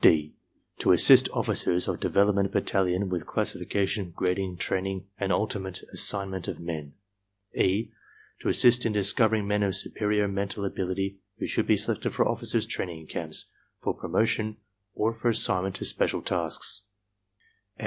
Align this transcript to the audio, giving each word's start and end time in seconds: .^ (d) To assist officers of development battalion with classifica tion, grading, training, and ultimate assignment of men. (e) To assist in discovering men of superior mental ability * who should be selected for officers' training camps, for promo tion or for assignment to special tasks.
.^ 0.01 0.03
(d) 0.03 0.33
To 0.79 0.93
assist 0.93 1.29
officers 1.31 1.87
of 1.87 1.99
development 1.99 2.51
battalion 2.51 3.07
with 3.07 3.27
classifica 3.27 3.87
tion, 3.87 4.09
grading, 4.09 4.57
training, 4.57 5.05
and 5.19 5.31
ultimate 5.31 5.83
assignment 5.93 6.47
of 6.47 6.59
men. 6.59 6.93
(e) 7.53 7.91
To 8.39 8.49
assist 8.49 8.83
in 8.83 8.93
discovering 8.93 9.45
men 9.47 9.61
of 9.61 9.75
superior 9.75 10.27
mental 10.27 10.65
ability 10.65 11.19
* 11.27 11.37
who 11.37 11.45
should 11.45 11.67
be 11.67 11.77
selected 11.77 12.15
for 12.15 12.27
officers' 12.27 12.65
training 12.65 13.05
camps, 13.09 13.51
for 13.77 13.95
promo 13.95 14.25
tion 14.25 14.57
or 14.95 15.13
for 15.13 15.29
assignment 15.29 15.75
to 15.75 15.85
special 15.85 16.23
tasks. 16.23 16.81